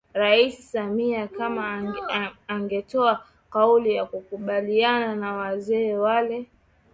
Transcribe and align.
Raisi 0.13 0.61
Samia 0.63 1.27
Kama 1.27 1.91
angetoa 2.47 3.25
kauli 3.49 3.95
ya 3.95 4.05
kukubaliana 4.05 5.15
na 5.15 5.33
wazee 5.33 5.93
wale 5.97 6.45